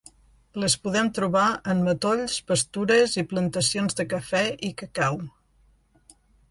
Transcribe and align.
Les 0.61 0.75
podem 0.85 1.11
trobar 1.17 1.43
en 1.75 1.83
matolls, 1.89 2.39
pastures 2.53 3.15
i 3.23 3.27
plantacions 3.35 4.01
de 4.01 4.09
cafè 4.17 4.45
i 4.71 4.75
cacau. 4.83 5.27